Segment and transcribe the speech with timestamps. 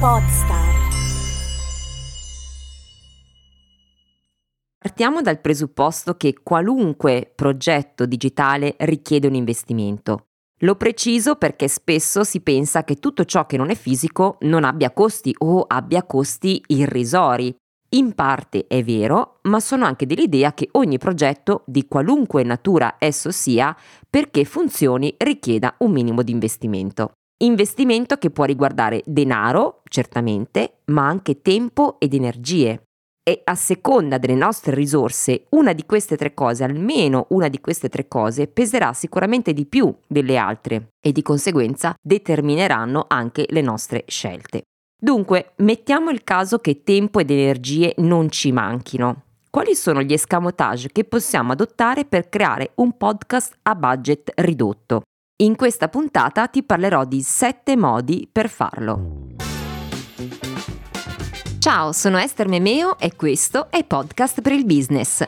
[0.00, 0.88] Podstar.
[4.78, 10.28] Partiamo dal presupposto che qualunque progetto digitale richiede un investimento.
[10.60, 14.90] Lo preciso perché spesso si pensa che tutto ciò che non è fisico non abbia
[14.90, 17.54] costi o abbia costi irrisori.
[17.90, 23.30] In parte è vero, ma sono anche dell'idea che ogni progetto, di qualunque natura esso
[23.30, 23.76] sia,
[24.08, 27.12] perché funzioni richieda un minimo di investimento.
[27.42, 32.82] Investimento che può riguardare denaro, certamente, ma anche tempo ed energie
[33.22, 37.88] e a seconda delle nostre risorse, una di queste tre cose, almeno una di queste
[37.88, 44.04] tre cose, peserà sicuramente di più delle altre e di conseguenza determineranno anche le nostre
[44.06, 44.62] scelte.
[45.00, 49.22] Dunque, mettiamo il caso che tempo ed energie non ci manchino.
[49.48, 55.02] Quali sono gli escamotage che possiamo adottare per creare un podcast a budget ridotto?
[55.40, 59.28] In questa puntata ti parlerò di 7 modi per farlo.
[61.58, 65.24] Ciao, sono Esther Memeo e questo è Podcast per il Business.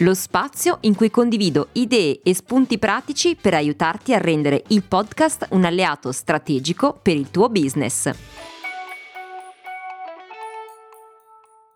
[0.00, 5.46] Lo spazio in cui condivido idee e spunti pratici per aiutarti a rendere il podcast
[5.52, 8.10] un alleato strategico per il tuo business.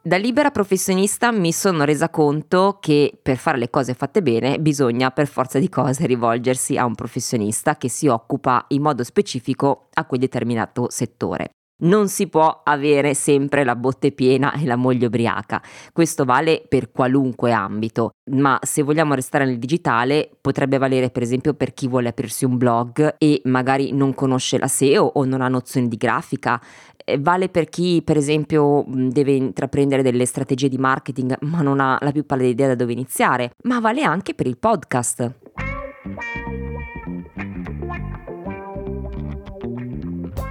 [0.01, 5.11] Da libera professionista mi sono resa conto che per fare le cose fatte bene bisogna
[5.11, 10.07] per forza di cose rivolgersi a un professionista che si occupa in modo specifico a
[10.07, 11.58] quel determinato settore.
[11.81, 15.63] Non si può avere sempre la botte piena e la moglie ubriaca.
[15.93, 21.55] Questo vale per qualunque ambito, ma se vogliamo restare nel digitale potrebbe valere per esempio
[21.55, 25.47] per chi vuole aprirsi un blog e magari non conosce la SEO o non ha
[25.47, 26.61] nozioni di grafica.
[26.97, 31.97] Eh, vale per chi per esempio deve intraprendere delle strategie di marketing ma non ha
[32.01, 35.33] la più pallida idea da dove iniziare, ma vale anche per il podcast.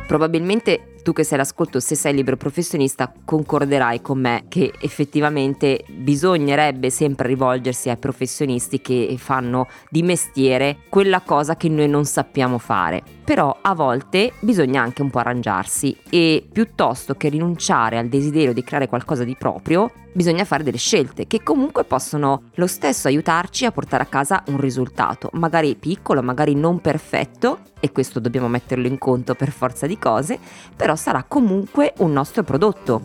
[0.07, 6.89] Probabilmente tu che sei all'ascolto, se sei libero professionista, concorderai con me che effettivamente bisognerebbe
[6.89, 13.01] sempre rivolgersi ai professionisti che fanno di mestiere quella cosa che noi non sappiamo fare.
[13.23, 18.63] Però a volte bisogna anche un po' arrangiarsi e piuttosto che rinunciare al desiderio di
[18.63, 23.71] creare qualcosa di proprio, bisogna fare delle scelte che comunque possono lo stesso aiutarci a
[23.71, 28.97] portare a casa un risultato, magari piccolo, magari non perfetto, e questo dobbiamo metterlo in
[28.97, 30.39] conto per forza di cose,
[30.75, 33.01] però sarà comunque un nostro prodotto.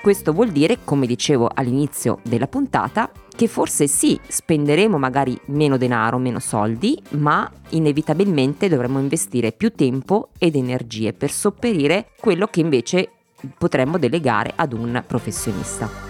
[0.00, 6.18] Questo vuol dire, come dicevo all'inizio della puntata, che forse sì, spenderemo magari meno denaro,
[6.18, 13.10] meno soldi, ma inevitabilmente dovremo investire più tempo ed energie per sopperire quello che invece
[13.58, 16.05] potremmo delegare ad un professionista.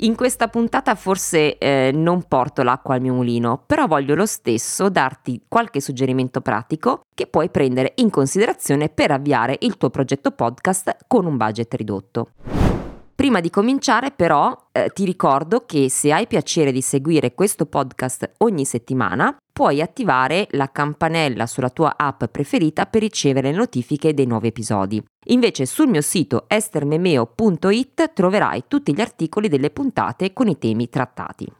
[0.00, 4.88] In questa puntata forse eh, non porto l'acqua al mio mulino, però voglio lo stesso
[4.88, 10.98] darti qualche suggerimento pratico che puoi prendere in considerazione per avviare il tuo progetto podcast
[11.08, 12.28] con un budget ridotto.
[13.12, 18.34] Prima di cominciare però eh, ti ricordo che se hai piacere di seguire questo podcast
[18.38, 24.24] ogni settimana puoi attivare la campanella sulla tua app preferita per ricevere le notifiche dei
[24.24, 25.02] nuovi episodi.
[25.30, 31.52] Invece sul mio sito estermemeo.it troverai tutti gli articoli delle puntate con i temi trattati.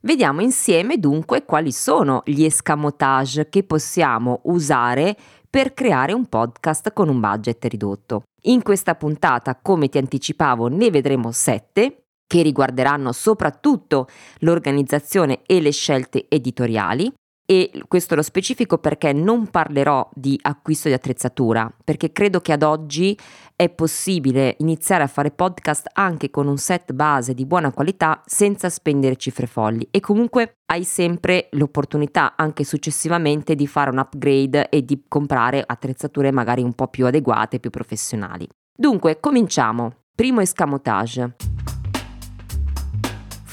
[0.00, 5.16] Vediamo insieme dunque quali sono gli escamotage che possiamo usare
[5.48, 8.24] per creare un podcast con un budget ridotto.
[8.42, 11.99] In questa puntata, come ti anticipavo, ne vedremo sette
[12.30, 14.06] che riguarderanno soprattutto
[14.38, 17.12] l'organizzazione e le scelte editoriali
[17.44, 22.62] e questo lo specifico perché non parlerò di acquisto di attrezzatura, perché credo che ad
[22.62, 23.18] oggi
[23.56, 28.68] è possibile iniziare a fare podcast anche con un set base di buona qualità senza
[28.68, 34.84] spendere cifre folli e comunque hai sempre l'opportunità anche successivamente di fare un upgrade e
[34.84, 38.46] di comprare attrezzature magari un po' più adeguate, più professionali.
[38.72, 39.94] Dunque, cominciamo.
[40.14, 41.49] Primo escamotage.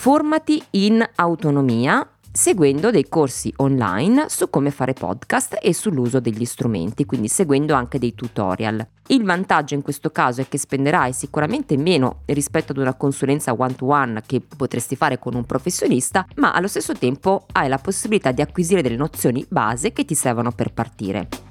[0.07, 7.03] Formati in autonomia seguendo dei corsi online su come fare podcast e sull'uso degli strumenti,
[7.03, 8.87] quindi seguendo anche dei tutorial.
[9.07, 14.23] Il vantaggio in questo caso è che spenderai sicuramente meno rispetto ad una consulenza one-to-one
[14.25, 18.81] che potresti fare con un professionista, ma allo stesso tempo hai la possibilità di acquisire
[18.81, 21.46] delle nozioni base che ti servono per partire.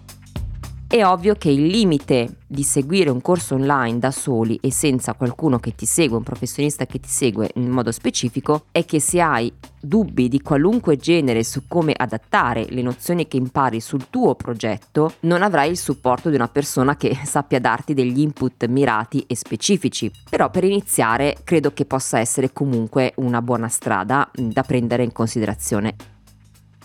[0.96, 5.58] È ovvio che il limite di seguire un corso online da soli e senza qualcuno
[5.58, 9.52] che ti segue, un professionista che ti segue in modo specifico, è che se hai
[9.78, 15.42] dubbi di qualunque genere su come adattare le nozioni che impari sul tuo progetto, non
[15.42, 20.10] avrai il supporto di una persona che sappia darti degli input mirati e specifici.
[20.30, 26.15] Però per iniziare credo che possa essere comunque una buona strada da prendere in considerazione.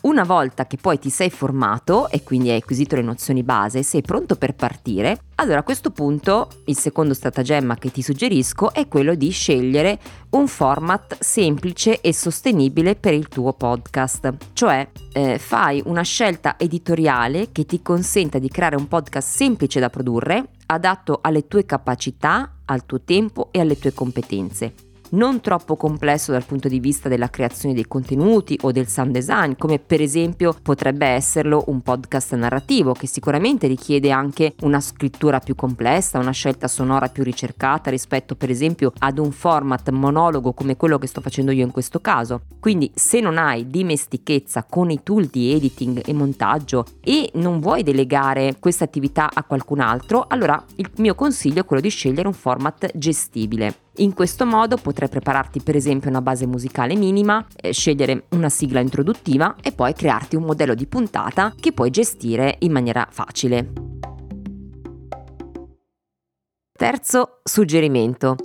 [0.02, 4.02] Una volta che poi ti sei formato e quindi hai acquisito le nozioni base, sei
[4.02, 9.14] pronto per partire, allora a questo punto il secondo stratagemma che ti suggerisco è quello
[9.14, 10.00] di scegliere
[10.32, 17.52] un format semplice e sostenibile per il tuo podcast, cioè eh, fai una scelta editoriale
[17.52, 22.88] che ti consenta di creare un podcast semplice da produrre, adatto alle tue capacità, al
[22.88, 27.74] tuo tempo e alle tue competenze non troppo complesso dal punto di vista della creazione
[27.74, 33.08] dei contenuti o del sound design, come per esempio potrebbe esserlo un podcast narrativo che
[33.08, 38.94] sicuramente richiede anche una scrittura più complessa, una scelta sonora più ricercata rispetto per esempio
[39.00, 42.42] ad un format monologo come quello che sto facendo io in questo caso.
[42.60, 47.84] Quindi se non hai dimestichezza con i tool di editing e montaggio e non vuoi
[47.84, 52.34] delegare questa attività a qualcun altro, allora il mio consiglio è quello di scegliere un
[52.34, 53.90] format gestibile.
[53.98, 58.80] In questo modo potrai prepararti per esempio una base musicale minima, eh, scegliere una sigla
[58.80, 63.72] introduttiva e poi crearti un modello di puntata che puoi gestire in maniera facile.
[66.72, 68.38] Terzo suggerimento.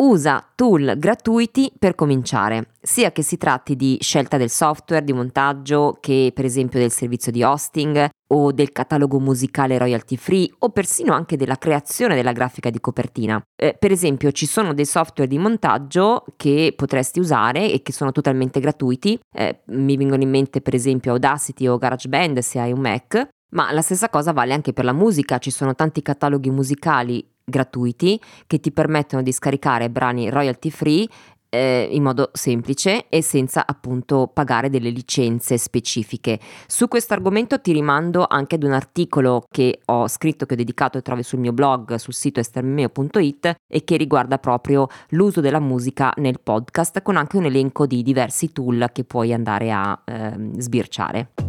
[0.00, 5.98] Usa tool gratuiti per cominciare, sia che si tratti di scelta del software di montaggio
[5.98, 11.14] che per esempio del servizio di hosting o del catalogo musicale royalty free o persino
[11.14, 13.42] anche della creazione della grafica di copertina.
[13.60, 18.12] Eh, per esempio ci sono dei software di montaggio che potresti usare e che sono
[18.12, 22.78] totalmente gratuiti, eh, mi vengono in mente per esempio Audacity o GarageBand se hai un
[22.78, 27.26] Mac, ma la stessa cosa vale anche per la musica, ci sono tanti cataloghi musicali
[27.48, 31.08] gratuiti che ti permettono di scaricare brani royalty free
[31.50, 36.38] eh, in modo semplice e senza appunto pagare delle licenze specifiche.
[36.66, 40.98] Su questo argomento ti rimando anche ad un articolo che ho scritto che ho dedicato
[40.98, 46.12] e trovi sul mio blog sul sito estermimeo.it e che riguarda proprio l'uso della musica
[46.16, 51.47] nel podcast con anche un elenco di diversi tool che puoi andare a eh, sbirciare.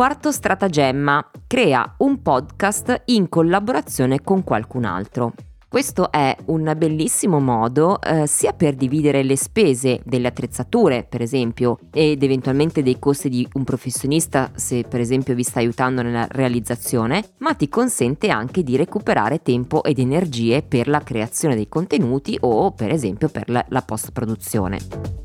[0.00, 5.34] Quarto stratagemma, crea un podcast in collaborazione con qualcun altro.
[5.68, 11.78] Questo è un bellissimo modo eh, sia per dividere le spese delle attrezzature, per esempio,
[11.92, 17.32] ed eventualmente dei costi di un professionista se per esempio vi sta aiutando nella realizzazione,
[17.40, 22.72] ma ti consente anche di recuperare tempo ed energie per la creazione dei contenuti o
[22.72, 25.19] per esempio per la, post-produzione.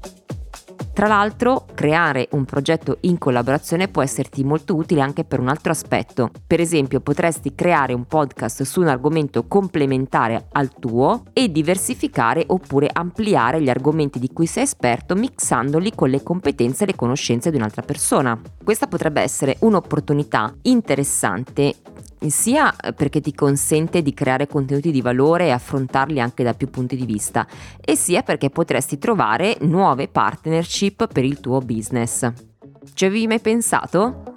[0.96, 5.74] Tra l'altro, creare un progetto in collaborazione può esserti molto utile anche per un altro
[5.74, 6.32] aspetto.
[6.48, 12.90] Per esempio, potresti creare un podcast su un argomento complementare al tuo e diversificare oppure
[12.90, 17.58] ampliare gli argomenti di cui sei esperto mixandoli con le competenze e le conoscenze di
[17.58, 18.40] un'altra persona.
[18.64, 21.74] Questa potrebbe essere un'opportunità interessante
[22.28, 26.96] sia perché ti consente di creare contenuti di valore e affrontarli anche da più punti
[26.96, 27.48] di vista,
[27.80, 32.32] e sia perché potresti trovare nuove partnership per il tuo business.
[32.94, 34.36] Ci avevi mai pensato?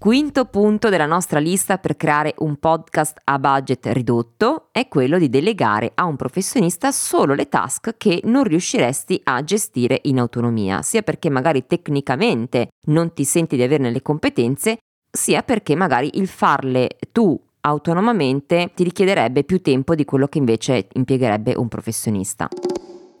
[0.00, 5.28] Quinto punto della nostra lista per creare un podcast a budget ridotto è quello di
[5.28, 11.02] delegare a un professionista solo le task che non riusciresti a gestire in autonomia, sia
[11.02, 14.78] perché magari tecnicamente non ti senti di averne le competenze,
[15.10, 20.88] sia perché magari il farle tu autonomamente ti richiederebbe più tempo di quello che invece
[20.94, 22.48] impiegherebbe un professionista.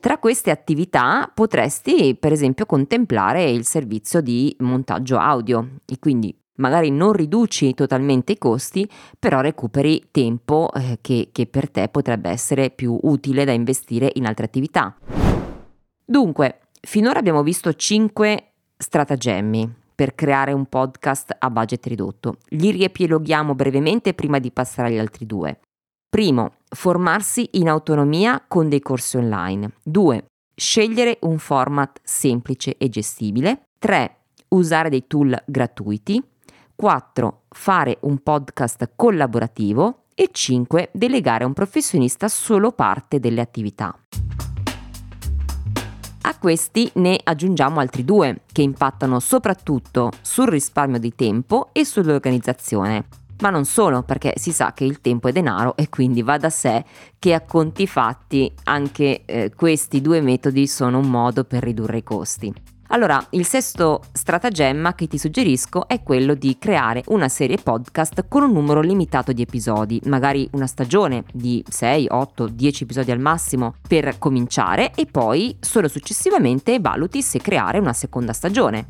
[0.00, 6.90] Tra queste attività potresti per esempio contemplare il servizio di montaggio audio e quindi magari
[6.90, 8.88] non riduci totalmente i costi,
[9.18, 14.26] però recuperi tempo eh, che, che per te potrebbe essere più utile da investire in
[14.26, 14.96] altre attività.
[16.04, 22.38] Dunque, finora abbiamo visto 5 stratagemmi per creare un podcast a budget ridotto.
[22.48, 25.60] Li riepiloghiamo brevemente prima di passare agli altri due.
[26.08, 29.72] Primo, formarsi in autonomia con dei corsi online.
[29.84, 30.24] 2.
[30.56, 33.66] Scegliere un format semplice e gestibile.
[33.78, 34.16] 3.
[34.48, 36.20] Usare dei tool gratuiti.
[36.80, 37.42] 4.
[37.50, 40.88] Fare un podcast collaborativo e 5.
[40.94, 43.94] Delegare a un professionista solo parte delle attività.
[46.22, 53.08] A questi ne aggiungiamo altri due che impattano soprattutto sul risparmio di tempo e sull'organizzazione.
[53.40, 56.48] Ma non solo, perché si sa che il tempo è denaro e quindi va da
[56.48, 56.82] sé
[57.18, 62.02] che a conti fatti anche eh, questi due metodi sono un modo per ridurre i
[62.02, 62.78] costi.
[62.92, 68.42] Allora, il sesto stratagemma che ti suggerisco è quello di creare una serie podcast con
[68.42, 73.74] un numero limitato di episodi, magari una stagione di 6, 8, 10 episodi al massimo
[73.86, 78.86] per cominciare e poi solo successivamente valuti se creare una seconda stagione.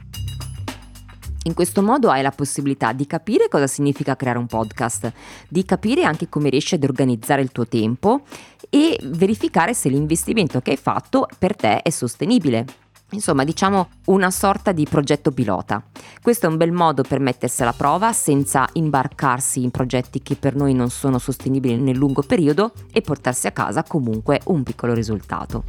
[1.44, 5.12] In questo modo hai la possibilità di capire cosa significa creare un podcast,
[5.46, 8.22] di capire anche come riesci ad organizzare il tuo tempo
[8.70, 12.79] e verificare se l'investimento che hai fatto per te è sostenibile.
[13.10, 15.82] Insomma, diciamo una sorta di progetto pilota.
[16.22, 20.54] Questo è un bel modo per mettersi alla prova senza imbarcarsi in progetti che per
[20.54, 25.64] noi non sono sostenibili nel lungo periodo e portarsi a casa comunque un piccolo risultato.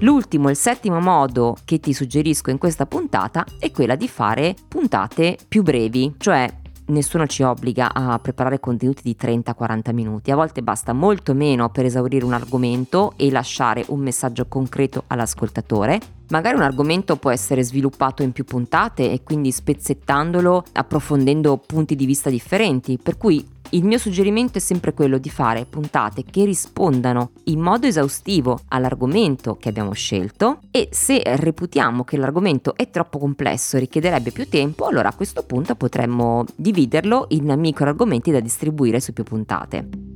[0.00, 5.36] L'ultimo, il settimo modo che ti suggerisco in questa puntata è quella di fare puntate
[5.46, 6.59] più brevi, cioè
[6.90, 11.84] nessuno ci obbliga a preparare contenuti di 30-40 minuti, a volte basta molto meno per
[11.84, 16.00] esaurire un argomento e lasciare un messaggio concreto all'ascoltatore.
[16.28, 22.06] Magari un argomento può essere sviluppato in più puntate e quindi spezzettandolo, approfondendo punti di
[22.06, 27.30] vista differenti, per cui il mio suggerimento è sempre quello di fare puntate che rispondano
[27.44, 33.76] in modo esaustivo all'argomento che abbiamo scelto e se reputiamo che l'argomento è troppo complesso
[33.76, 39.00] e richiederebbe più tempo, allora a questo punto potremmo dividerlo in micro argomenti da distribuire
[39.00, 40.09] su più puntate.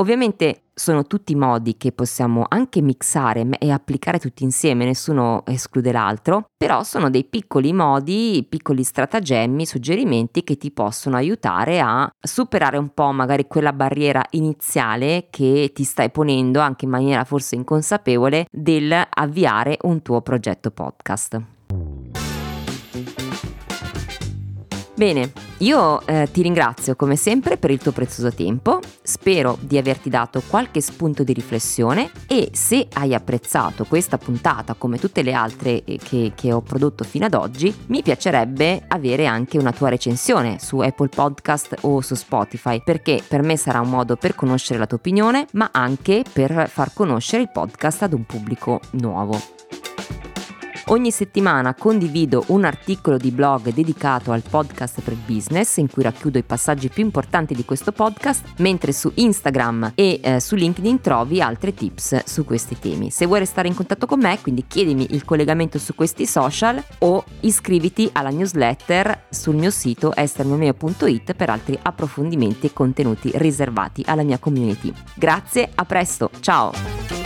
[0.00, 6.46] Ovviamente sono tutti modi che possiamo anche mixare e applicare tutti insieme, nessuno esclude l'altro,
[6.56, 12.94] però sono dei piccoli modi, piccoli stratagemmi, suggerimenti che ti possono aiutare a superare un
[12.94, 19.06] po' magari quella barriera iniziale che ti stai ponendo anche in maniera forse inconsapevole del
[19.06, 21.59] avviare un tuo progetto podcast.
[25.00, 30.10] Bene, io eh, ti ringrazio come sempre per il tuo prezioso tempo, spero di averti
[30.10, 35.84] dato qualche spunto di riflessione e se hai apprezzato questa puntata come tutte le altre
[35.84, 40.58] eh, che, che ho prodotto fino ad oggi, mi piacerebbe avere anche una tua recensione
[40.60, 44.86] su Apple Podcast o su Spotify perché per me sarà un modo per conoscere la
[44.86, 49.59] tua opinione ma anche per far conoscere il podcast ad un pubblico nuovo.
[50.90, 56.36] Ogni settimana condivido un articolo di blog dedicato al podcast per business in cui racchiudo
[56.36, 61.40] i passaggi più importanti di questo podcast, mentre su Instagram e eh, su LinkedIn trovi
[61.40, 63.12] altre tips su questi temi.
[63.12, 67.24] Se vuoi restare in contatto con me, quindi chiedimi il collegamento su questi social o
[67.40, 74.38] iscriviti alla newsletter sul mio sito estermomeo.it per altri approfondimenti e contenuti riservati alla mia
[74.38, 74.92] community.
[75.14, 77.19] Grazie, a presto, ciao!